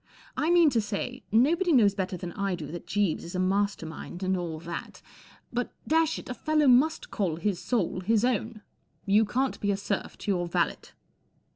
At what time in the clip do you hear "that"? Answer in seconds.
2.71-2.87, 4.61-4.99